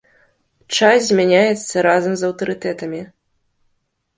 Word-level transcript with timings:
Час 0.77 0.99
змяняецца 1.09 1.85
разам 1.89 2.13
з 2.23 2.27
аўтарытэтамі. 2.31 3.01